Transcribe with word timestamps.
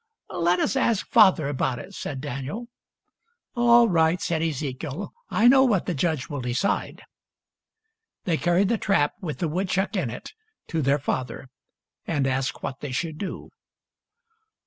"Let 0.31 0.59
us 0.59 0.75
ask 0.75 1.05
father 1.09 1.47
about 1.47 1.77
it," 1.77 1.93
said 1.93 2.21
Daniel." 2.21 2.67
All 3.55 3.87
right," 3.87 4.19
said 4.19 4.41
Ezekiel;" 4.41 5.13
I 5.29 5.47
know 5.47 5.63
what 5.63 5.85
the 5.85 5.93
judge 5.93 6.27
will 6.27 6.41
decide." 6.41 7.03
They 8.23 8.37
carried 8.37 8.69
the 8.69 8.79
trap, 8.79 9.13
with 9.21 9.37
the 9.37 9.47
woodchuck 9.47 9.95
in 9.95 10.09
it, 10.09 10.33
to 10.69 10.81
their 10.81 10.97
father, 10.97 11.49
and 12.07 12.25
asked 12.25 12.63
what 12.63 12.79
they 12.79 12.91
should 12.91 13.19
do. 13.19 13.51